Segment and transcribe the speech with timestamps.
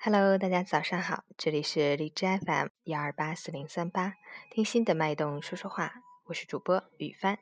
[0.00, 4.14] Hello，大家早上好，这里是荔枝 FM 幺二八四零三八，
[4.48, 5.92] 听心的脉动说说话，
[6.26, 7.40] 我是主播雨帆。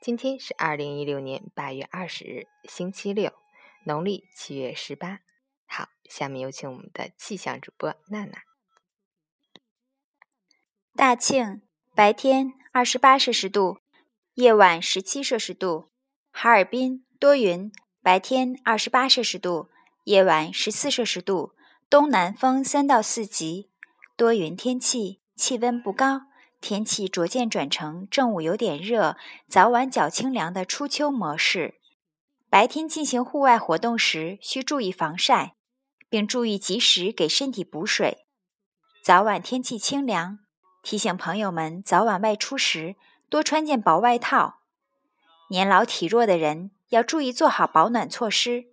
[0.00, 3.32] 今天是二零一六年八月二十日，星期六，
[3.84, 5.20] 农历七月十八。
[5.64, 8.42] 好，下面有请我们的气象主播娜娜。
[10.96, 11.62] 大庆，
[11.94, 13.78] 白天二十八摄氏度，
[14.34, 15.92] 夜晚十七摄氏度。
[16.32, 17.70] 哈尔滨多云，
[18.02, 19.68] 白天二十八摄氏度，
[20.02, 21.54] 夜晚十四摄氏度。
[21.92, 23.68] 东南风三到四级，
[24.16, 26.22] 多云天气，气温不高，
[26.58, 31.74] 天气逐渐转成正午有点热，早晚较清凉的初秋模式。
[32.48, 35.54] 白天进行户外活动时需注意防晒，
[36.08, 38.24] 并注意及时给身体补水。
[39.02, 40.38] 早晚天气清凉，
[40.82, 42.96] 提醒朋友们早晚外出时
[43.28, 44.60] 多穿件薄外套。
[45.50, 48.68] 年老体弱的人要注意做好保暖措施。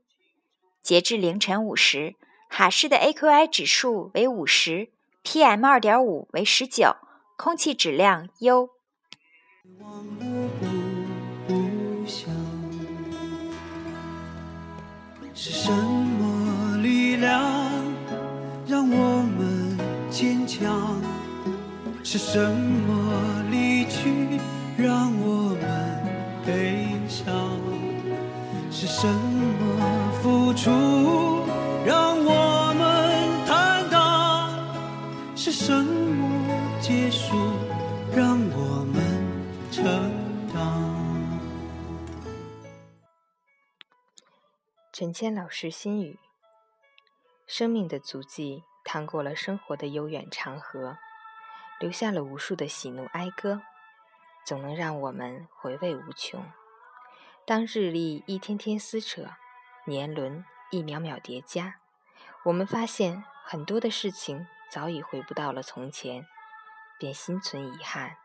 [0.82, 2.16] 截至凌晨五时。
[2.52, 4.90] 哈市的 AQI 指数为五十
[5.24, 6.96] ，PM 二点五为十九，
[7.38, 8.70] 空气质量优。
[15.36, 17.40] 是什么力量
[18.68, 19.78] 让我们
[20.10, 21.02] 坚强？
[22.04, 24.40] 是什么离去
[24.76, 26.04] 让我们
[26.46, 27.26] 悲伤？
[28.72, 31.29] 是什么付出？
[35.52, 37.36] 是什么结束？
[38.16, 39.84] 让我们成
[40.54, 41.40] 长。
[44.94, 46.20] 陈谦老师心语：
[47.48, 50.96] 生命的足迹趟过了生活的悠远长河，
[51.80, 53.60] 留下了无数的喜怒哀歌，
[54.46, 56.46] 总能让我们回味无穷。
[57.48, 59.26] 当日历一天天撕扯，
[59.88, 60.46] 年轮。
[60.72, 61.79] 一秒秒叠加，
[62.46, 66.26] 我们发现很多的事情早已回不到了从前，
[66.98, 68.18] 便心存遗憾。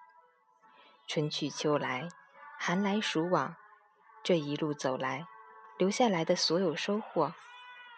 [1.07, 2.09] 春去秋来，
[2.59, 3.57] 寒来暑往，
[4.23, 5.27] 这一路走来，
[5.79, 7.35] 留下来的所有收获，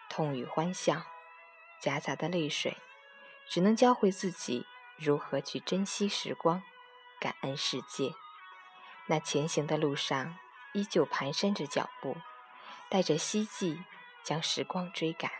[0.09, 1.03] 痛与欢笑，
[1.79, 2.75] 夹杂的泪水，
[3.47, 4.65] 只能教会自己
[4.97, 6.63] 如何去珍惜时光，
[7.19, 8.13] 感恩世界。
[9.05, 10.37] 那前行的路上，
[10.73, 12.17] 依旧蹒跚着脚步，
[12.89, 13.83] 带着希冀。
[14.23, 15.31] 将时光追赶。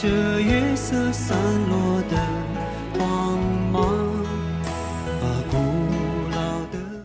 [0.00, 1.36] 迎着月色散
[1.68, 2.16] 落的
[2.96, 3.38] 光
[3.70, 3.82] 芒，
[5.20, 5.58] 把古
[6.30, 7.04] 老的。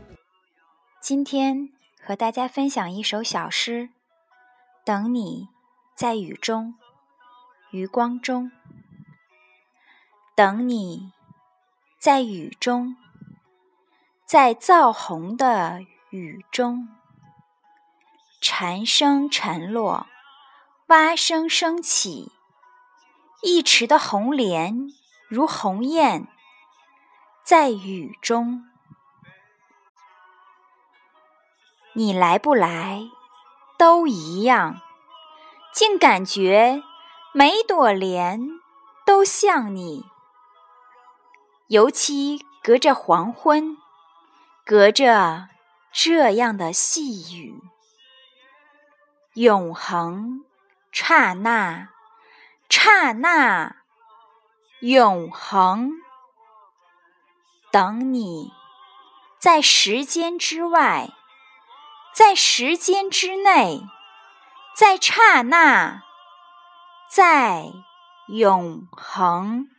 [1.01, 3.81] 今天和大家分享一首小诗，
[4.85, 5.49] 《等你
[5.93, 6.75] 在雨中，
[7.71, 8.45] 余光中》。
[10.33, 11.11] 等你，
[11.99, 12.95] 在雨中，
[14.25, 16.87] 在燥红的雨中，
[18.39, 20.07] 蝉声沉落，
[20.87, 22.31] 蛙声升起，
[23.41, 24.87] 一池的红莲
[25.27, 26.27] 如鸿雁，
[27.43, 28.63] 在雨中。
[31.93, 33.09] 你来不来，
[33.77, 34.81] 都一样，
[35.73, 36.83] 竟感觉
[37.33, 38.59] 每朵莲
[39.05, 40.05] 都像你。
[41.67, 43.77] 尤其隔着黄昏，
[44.65, 45.49] 隔着
[45.91, 47.61] 这样的细雨，
[49.35, 50.43] 永恒，
[50.91, 51.89] 刹那，
[52.77, 53.77] 刹那，
[54.81, 55.91] 永恒。
[57.71, 58.51] 等你，
[59.39, 61.11] 在时间之外，
[62.13, 63.81] 在时间之内，
[64.75, 66.03] 在刹那，
[67.09, 67.71] 在
[68.27, 69.69] 永恒。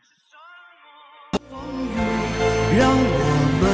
[2.79, 3.27] 让我
[3.61, 3.67] 们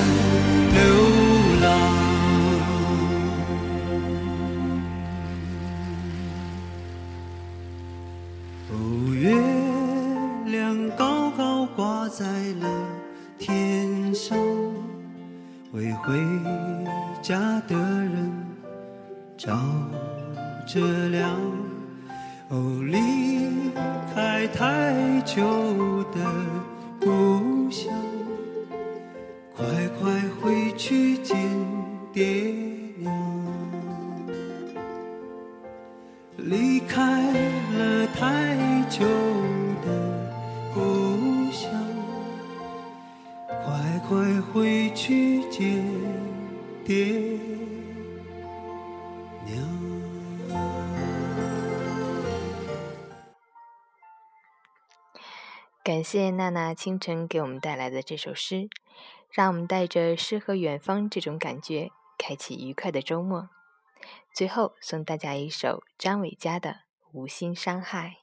[19.45, 19.59] 照
[20.65, 20.79] 着
[21.09, 21.37] 亮。
[22.47, 23.59] 哦，离
[24.15, 25.43] 开太久
[26.13, 26.19] 的
[27.01, 27.93] 故乡。
[29.53, 29.65] 快
[29.99, 31.37] 快回去见
[32.13, 32.23] 爹
[32.97, 33.13] 娘，
[36.37, 37.03] 离开
[37.77, 38.55] 了太
[38.89, 39.05] 久
[39.85, 39.87] 的
[40.73, 41.69] 故乡，
[43.65, 45.83] 快快回去见
[46.85, 47.22] 爹
[56.03, 58.67] 感谢娜娜清晨给我们带来的这首诗。
[59.31, 63.47] 让我们带着诗和远方这种感觉，开启愉快的周末。
[64.33, 66.69] 最后送大家一首张伟嘉的
[67.13, 68.17] 《无心伤害》。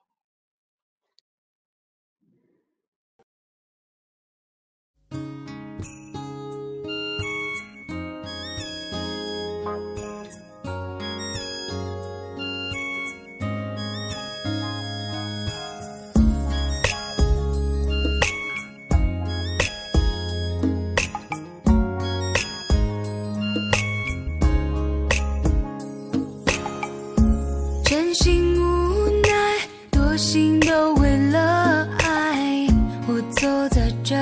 [27.91, 29.59] 真心无奈
[29.91, 32.65] 多心都为了爱
[33.09, 34.15] 我坐在这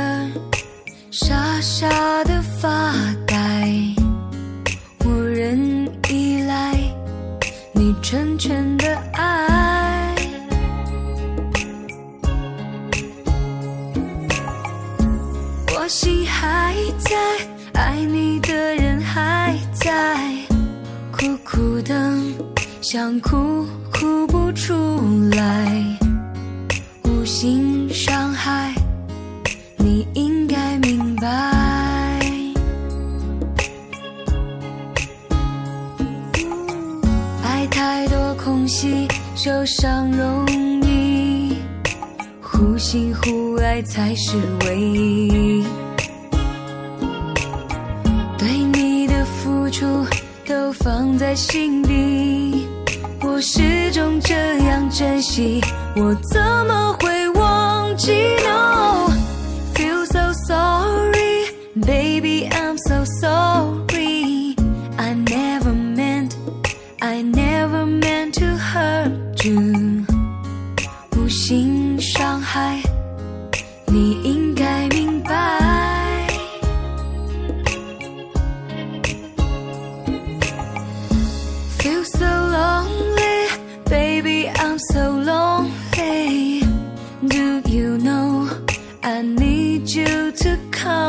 [1.11, 1.87] 傻傻
[2.25, 2.95] 的发
[3.27, 3.69] 呆
[5.05, 6.73] 我仍依赖
[7.75, 10.15] 你成全的爱
[15.77, 17.19] 我心还在
[17.75, 18.88] 爱你的人
[22.91, 24.73] 想哭哭不出
[25.33, 25.99] 来，
[27.05, 28.75] 无心伤害，
[29.77, 31.29] 你应该明白。
[37.45, 40.47] 爱太多空隙，受伤容
[40.83, 41.59] 易，
[42.41, 45.63] 忽心忽爱才是唯一。
[48.39, 49.85] 对你的付出
[50.47, 52.67] 都放在心底，
[53.39, 55.61] 我始终这样珍惜，
[55.95, 58.13] 我怎么会忘记
[58.45, 70.05] ？No，feel so sorry，baby I'm so sorry，I never meant，I never meant to hurt you，
[71.17, 72.83] 无心伤害，
[73.87, 74.21] 你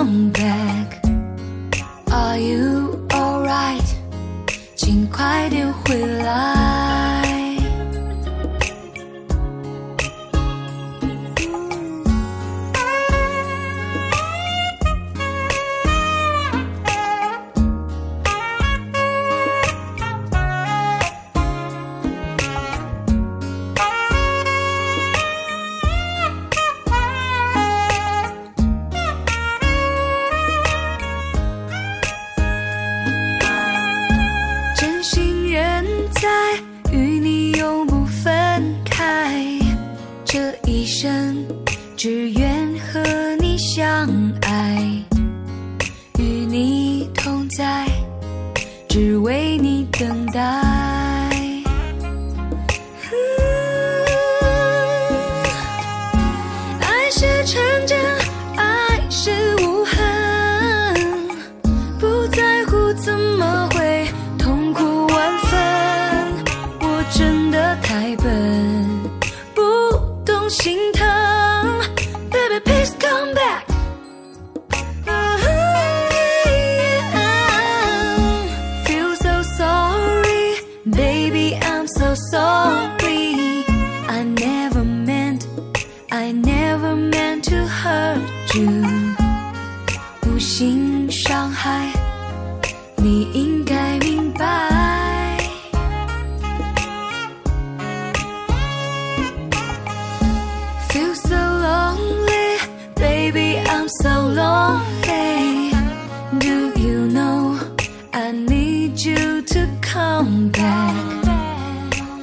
[0.10, 0.69] 应该。
[42.00, 42.59] 只愿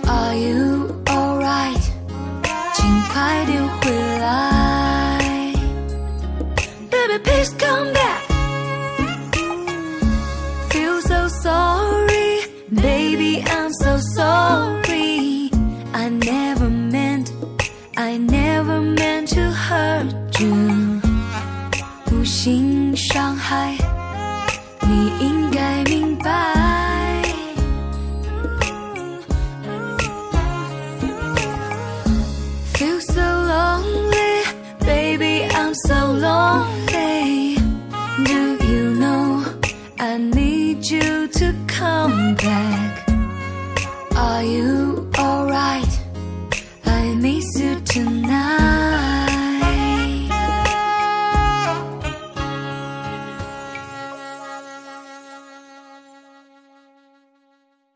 [0.07, 1.81] Are you alright？
[2.75, 5.19] 请快点回来
[6.91, 8.23] ，baby，please come back。
[10.71, 15.51] Feel so sorry，baby，I'm so sorry。
[15.93, 21.01] I never meant，I never meant to hurt you。
[22.13, 23.77] 无心伤害，
[24.83, 26.56] 你应该明白。
[41.37, 43.07] To come back.
[44.17, 44.96] Are you?